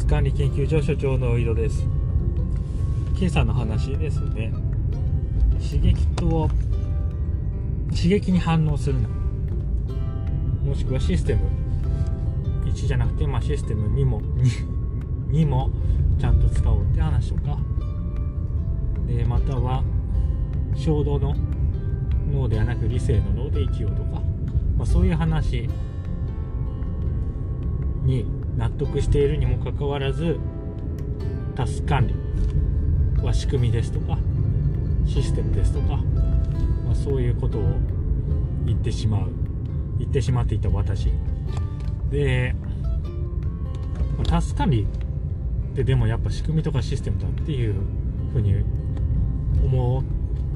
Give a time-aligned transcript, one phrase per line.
[0.00, 1.84] ス管理研究所所長の井戸です。
[3.18, 4.50] 今朝の話ですね。
[5.60, 6.48] 刺激と
[7.90, 9.08] 刺激に反応するな。
[10.64, 11.42] もしくはシステム。
[12.64, 14.22] 1じゃなくて、まあ、システム2も
[15.28, 15.70] 2も
[16.18, 17.58] ちゃんと使おうって話とか。
[19.06, 19.84] でまたは
[20.74, 21.34] 衝動の
[22.32, 24.22] 脳ではなく理性の脳で生きようとか、
[24.78, 25.68] まあ、そういう話
[28.02, 30.38] に納得しているにもかかわらず
[31.54, 32.14] タスク管理
[33.24, 34.18] は仕組みですとか
[35.06, 35.96] システムですとか、
[36.84, 37.62] まあ、そういうことを
[38.64, 39.30] 言ってしまう。
[39.98, 41.10] 言ってしまっていた私。
[42.10, 42.54] で
[44.26, 44.86] タスク管理
[45.72, 47.74] ってでもやっぱ仕組みとかシステムだっていう
[48.32, 48.54] ふうに
[49.64, 50.04] 思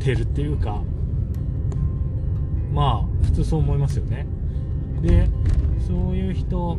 [0.00, 0.80] ってるっていうか
[2.72, 4.26] まあ普通そう思いますよね。
[5.02, 5.28] で
[5.86, 6.78] そういう人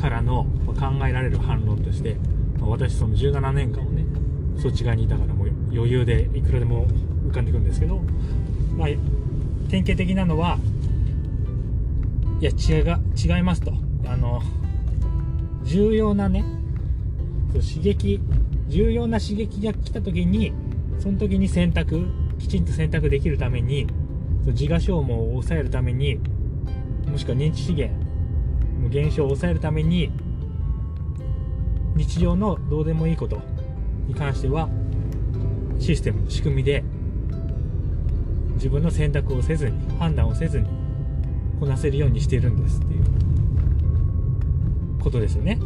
[0.00, 2.16] からの考えられる反論として、
[2.60, 4.04] ま、私その17年間もね
[4.60, 6.86] そっち側にいたからもう余裕でいくらでも
[7.28, 8.00] 浮かんでいくんですけど、
[8.76, 8.88] まあ、
[9.68, 10.58] 典型的なのは
[12.40, 13.72] いや違が違いますと。
[14.06, 14.40] あの
[15.64, 16.44] 重要なね
[17.52, 18.20] 刺激
[18.68, 20.52] 重要な刺激が来た時に
[20.98, 22.06] その時に選択
[22.38, 23.86] きちんと選択できるために
[24.46, 26.18] 自我消耗を抑えるために
[27.06, 28.07] もしくは認知資源
[28.90, 30.10] 減少を抑えるために
[31.94, 33.40] 日常のどうでもいいこと
[34.06, 34.68] に関しては
[35.78, 36.84] システム仕組みで
[38.54, 40.68] 自分の選択をせずに判断をせずに
[41.60, 43.04] こなせるようにしてるんですっていう
[45.00, 45.58] ことですよね。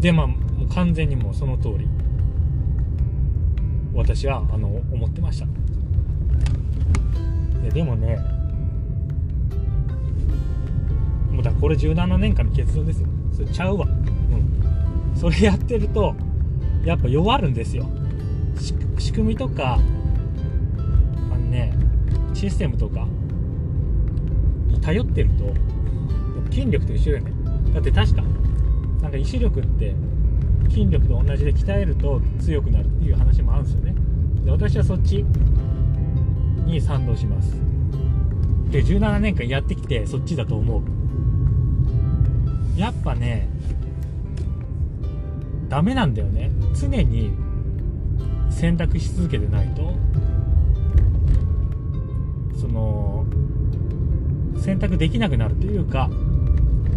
[0.00, 1.88] でまあもう完全にもうその通り
[3.94, 5.46] 私はあの思ってました。
[7.62, 8.18] ででもね
[11.34, 13.08] もうだこれ17年間の結論ですよ。
[13.32, 13.86] それちゃうわ。
[13.86, 15.16] うん。
[15.16, 16.14] それやってると
[16.84, 17.86] やっぱ弱るんですよ。
[18.98, 19.78] 仕組みとかあ
[21.36, 21.72] のね
[22.32, 23.06] システムとか
[24.68, 25.52] に頼ってると
[26.52, 27.32] 筋力と一緒だよね。
[27.74, 28.22] だって確か
[29.02, 29.94] なんか意志力って
[30.68, 33.94] 筋力と同じで鍛えると強くなるっていう話もあるんですよね。
[34.44, 35.24] で私はそっち
[36.64, 37.56] に賛同します。
[38.70, 40.82] で17年間やってきてそっちだと思う。
[42.76, 43.48] やっぱね
[45.68, 46.50] ダメなんだよね。
[46.78, 47.32] 常に
[48.50, 49.92] 選択し続けてないと。
[52.60, 53.26] その
[54.56, 56.08] 選択できなくなるというか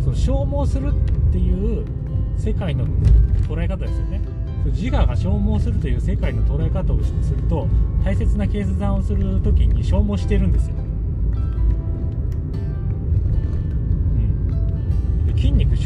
[0.04, 1.86] その消耗するっていう
[2.38, 2.86] 世界の
[3.50, 4.22] 捉え方ですよね。
[4.68, 7.68] 自我が消耗するという世界の捉え方をすると
[8.04, 10.76] 大切な決断をする時に消耗してるんですよ、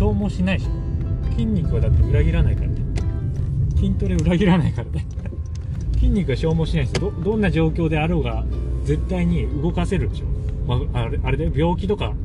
[0.01, 2.75] 消耗しないでしょ筋肉はだって裏切らないからね。
[3.75, 5.05] 筋トレ裏切らないからね。
[5.93, 8.43] 筋肉は消耗しないですどどんな状況であろうが
[8.83, 10.25] 絶対に動かせるでしょ、
[10.67, 12.15] まあ、あれあれで病気とか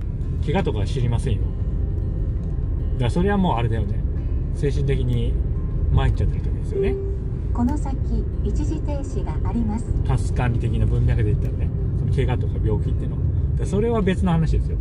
[0.47, 1.41] 怪我とか知りませんよ。
[2.94, 4.03] だからそれはもうあれだよね。
[4.54, 5.34] 精神的に
[5.93, 6.94] 参っちゃってる時ですよね。
[7.53, 7.94] この先
[8.43, 9.84] 一時停止があります。
[10.06, 13.16] タス管理的な文脈で言ったらねその怪我とか病気っていうの。
[13.58, 14.78] でそれは別の話ですよ。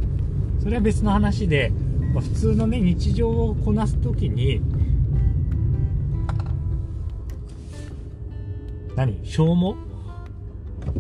[0.59, 1.73] それは別の話で、
[2.16, 4.62] まあ、普通のね日常をこなす時に
[8.96, 9.20] 何？
[9.26, 9.76] 消耗？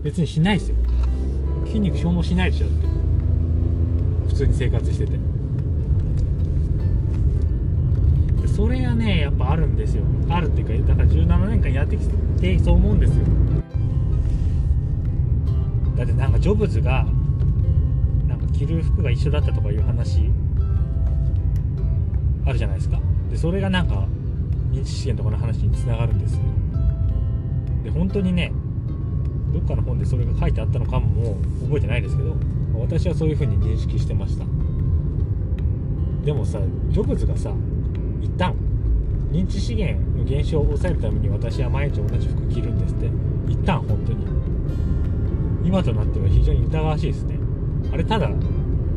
[0.03, 0.75] 別にしないですよ。
[1.65, 2.67] 筋肉消耗しないでしょ。
[2.67, 2.87] って
[4.27, 5.13] 普通に生活してて。
[8.47, 10.03] それがねやっぱあるんですよ。
[10.29, 12.09] あるっていうかだから17年間やってき
[12.41, 13.23] てそう思うんですよ。
[15.95, 17.07] だってなんかジョブズが
[18.27, 20.29] なんか着る服が一緒だったとかいう話
[22.45, 22.99] あるじゃないですか。
[23.29, 24.07] でそれがなんか
[24.71, 26.41] 認知資源とかの話につながるんですよ。
[27.83, 28.51] で本当にね
[29.53, 32.35] どっかの本でそれが書いてあったのかもも覚えてないですけど
[32.79, 34.45] 私はそういう風に認識してました。
[36.23, 36.59] でもさ
[36.89, 37.53] ジョブズがさ
[38.21, 38.53] 一旦
[39.31, 43.09] 認知資源の減少を抑えるために私は毎日同じ服着るんですって。
[43.47, 44.25] 一旦本当に。
[45.63, 47.37] 今となっては非常に疑わしいですね。
[47.91, 48.29] あれただ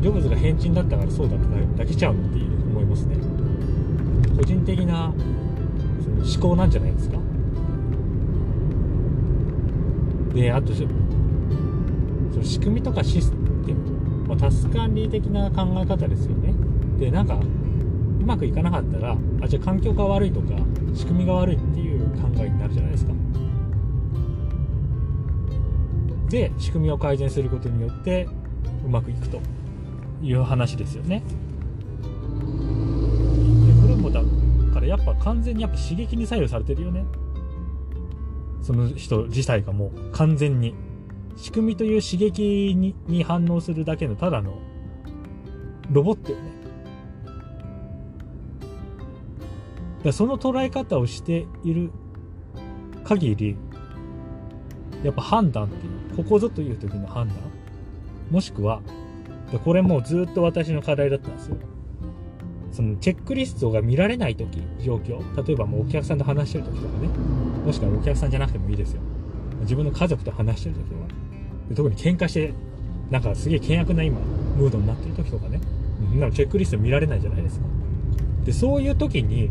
[0.01, 2.37] ジョブズが変人だったからそうだっただけちゃうって
[2.71, 3.17] 思いますね。
[4.37, 5.13] 個人的な
[6.01, 7.17] その思考なんじゃないですか。
[10.33, 10.89] であとその
[12.41, 13.31] 仕組みとかシス
[13.65, 16.53] テム、まあ、タスク管理的な考え方ですよね。
[16.97, 20.47] でなんかうまくいかなかったらあじゃあ環境が悪いとか
[20.93, 23.13] 仕組みが悪いっていう考えになるじゃないですか。
[26.29, 28.29] で仕組みを改善することによって
[28.85, 29.41] うまくいくと。
[30.21, 31.23] いう話ですよね。
[34.89, 37.05] やっぱ完全にやっぱ刺激に左右されてるよね。
[38.61, 40.75] その人自体がもう完全に。
[41.35, 44.59] 仕組みという刺激にに反応するだけのただの
[45.89, 46.51] ロボットよね。
[50.03, 51.91] だその捉え方をしている
[53.05, 53.55] 限り
[55.01, 57.37] やっぱ判断っていうここぞという時の判断
[58.31, 58.81] もしくは
[59.51, 61.57] でこれもうずっと私の課題だったんですよ。
[62.71, 65.19] そのチェックリストが見られない時状況。
[65.45, 67.07] 例えばもうお客さんと話してる時とかね。
[67.65, 69.01] もしくはお客さんじゃなくてもいいですよ。
[69.61, 71.07] 自分の家族と話してる時は
[71.69, 72.53] で特に喧嘩して
[73.09, 74.19] なんかすげえ険悪な今
[74.55, 75.59] ムードになってる時とかね。
[75.99, 77.65] そんなのチェックリスト見られないじゃないですか。
[78.45, 79.49] でそういう時に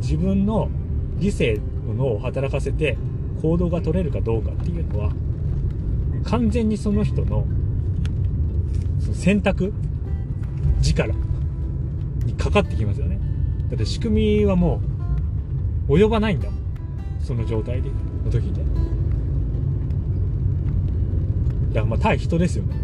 [0.00, 0.70] 自分の
[1.18, 2.96] 理性の脳を働かせて
[3.42, 5.12] 行動が取れるかどうかっていうのは
[6.24, 7.44] 完全にその人の
[9.00, 9.72] その選択
[10.82, 11.12] 力
[12.24, 13.18] にかかってきますよね。
[13.68, 14.80] だって仕組みはも
[15.88, 16.60] う及ばないんだもん。
[17.20, 17.90] その状態で
[18.24, 18.62] の時で。
[21.68, 22.74] だからまあ対人ですよね。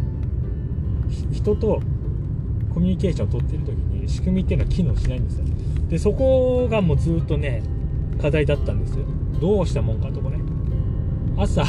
[1.32, 1.80] 人と
[2.72, 5.44] コミュニケーションを取ってる時に仕組みっていうのは機能しないんですよ。
[5.88, 7.62] でそこがもうずっとね
[8.20, 9.04] 課題だったんですよ。
[9.40, 10.38] どうしたもんかとかね。
[11.36, 11.62] 朝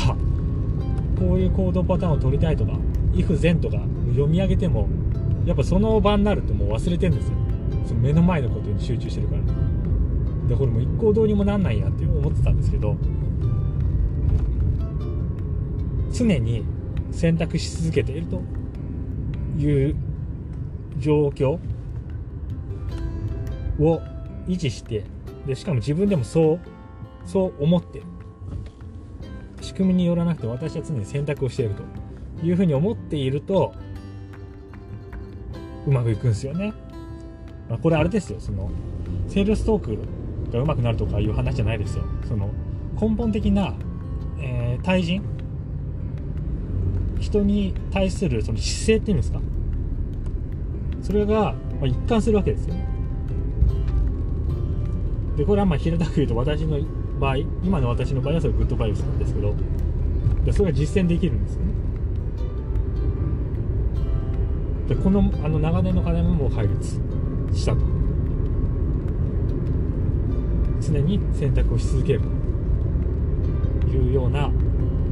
[1.20, 2.74] こういう行動パターンを取りたいとか
[3.14, 3.78] if 前とか
[4.18, 4.90] 読み上げても
[5.46, 7.34] やっぱその場になるともう忘れてんですよ。
[7.86, 9.42] その目の前のことに集中してるから。
[10.48, 12.96] でこれもう一向どうにもなんないやって思ってたんですけど
[16.12, 16.64] 常に
[17.12, 18.42] 選択し続けていると
[19.60, 19.96] いう
[21.00, 21.60] 状況
[23.80, 24.02] を
[24.48, 25.04] 維持して
[25.46, 26.60] でしかも自分でもそう
[27.26, 28.02] そう思って
[29.62, 31.84] 仕組みによらなくて私は常に選択をしていると
[32.46, 33.74] いうふうに思っていると
[35.88, 36.74] うまくいくんですよね、
[37.70, 38.40] まあ、これあれですよ。
[38.40, 38.70] その
[39.30, 42.04] セールストークがうまくなるとかいう話じゃないですよ。
[42.28, 42.50] その
[43.00, 43.74] 根本的な、
[44.40, 45.24] えー対人？
[47.20, 49.40] 人に対するその姿勢っていうんですか？
[51.02, 52.88] それが、まあ、一貫するわけですよね。
[55.38, 56.80] でこれはまあ平たく言うと私の
[57.20, 59.56] 場合今の私の場合はそれグッドバイブスなんですけど
[60.44, 61.74] でそれが実践できるんですよね。
[64.88, 67.00] でこのあの長年の課題ももう解決
[67.54, 67.80] したと。
[70.80, 72.22] 常に選択をし続ける
[73.82, 74.48] というような、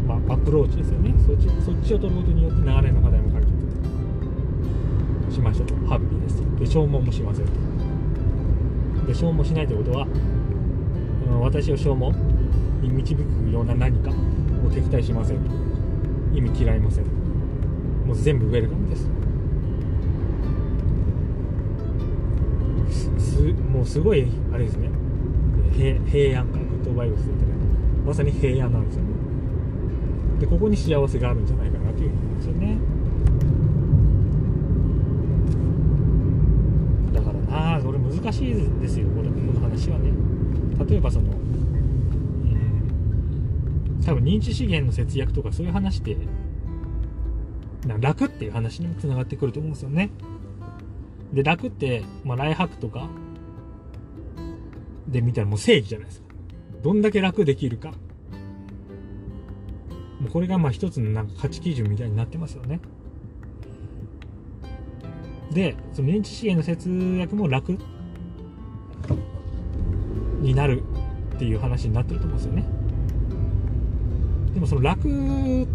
[0.07, 1.13] まあ、アプローチですよね。
[1.25, 3.42] そっちそっちを取ることによって長年の課題も解
[5.27, 5.75] 決しましたと。
[5.88, 7.51] ハッピーですで消耗もしませんと。
[9.07, 10.07] で消耗しないということは、
[11.27, 12.16] うん、私を消耗
[12.81, 13.19] に導く
[13.51, 14.13] ような何かを
[14.72, 15.51] 敵対しませんと。
[16.33, 17.06] 意味嫌いません
[18.06, 19.10] もう全部ウェルカムです。
[23.75, 24.89] もうすごいあれですね。
[25.74, 27.38] 平平安がグッドバイブスってね。
[28.06, 29.10] まさに平安なんですよね。
[30.39, 32.77] でここに幸せがあるんじゃないかなというふうに思うんですよね。
[37.13, 40.13] だからなあそれ難しいですよこれこの話はね。
[40.88, 41.38] 例えばその、うん、
[44.06, 46.16] 多分認知資源の節約とかそういう話って
[48.00, 50.12] 楽っていう話にもつながってくると思うんですよね。
[51.34, 53.10] で楽って、まあ、ライハックとか
[55.15, 56.27] で見たらもう正義じゃないですか。
[56.84, 57.91] どんだけ楽できるか。
[60.19, 62.81] もうこれがまあ一つのなんか価値基準みたいになってますよね。
[65.53, 67.77] でその認知資源の節約も楽
[70.41, 70.84] になる
[71.36, 72.65] っていう話になってると思うんですよね。
[74.53, 75.03] でもその楽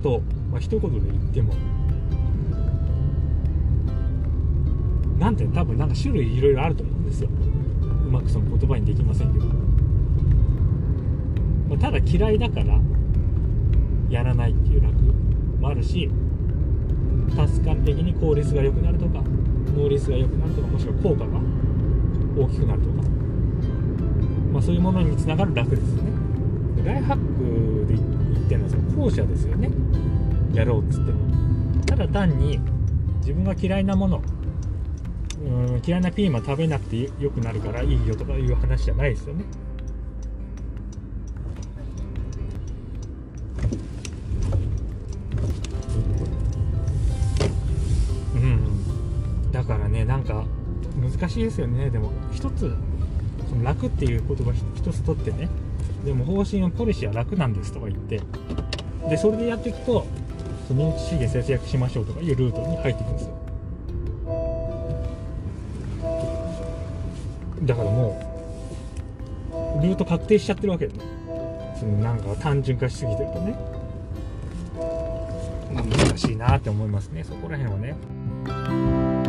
[0.03, 0.21] と、
[0.51, 1.55] まあ、一言で言っても
[5.19, 7.31] なんて多分なんか種類いろいろあると思うんですよ。
[8.11, 9.53] うまくその言葉にできませんけど、ま
[11.77, 12.81] あ、ただ嫌いだから
[14.11, 14.95] やらないっていう楽
[15.61, 16.11] もあるし
[17.37, 19.23] タスカ的に効率が良くなるとか
[19.77, 21.41] 能率が良くなるとかもしくは効果が
[22.37, 22.95] 大きくなるとか、
[24.53, 26.11] まあ、そういうものにつながる楽ですよね。
[26.83, 29.71] でライフハックで言ってるのはその後者ですよね。
[30.53, 31.19] やろうっつっても。
[31.87, 32.59] ただ単に
[33.21, 34.23] 自分が嫌いなもの
[35.43, 35.45] う
[35.79, 39.45] ん嫌いなピーマン食べなくてよくなるからいいよとかいう話じゃないですよね。
[48.35, 49.53] うん。
[49.53, 50.45] だからねなんか
[51.01, 51.89] 難しいですよね。
[51.89, 52.75] でも一つ
[53.49, 55.49] その楽っていう言葉一つ取ってね。
[56.05, 58.21] でも方針はポリシーは楽なんですとか言って。
[59.09, 60.07] でそれでやっていくと
[60.69, 63.50] その認知資源節約しましょうとかいうルートに入っていくんですよ。
[67.63, 68.19] だからも
[69.81, 71.01] うルート確定しちゃってるわけよね。
[71.79, 73.57] そのなんか単純化しすぎてるとね。
[75.71, 77.25] 難しいなって思いますね。
[77.25, 79.20] そこら辺はね。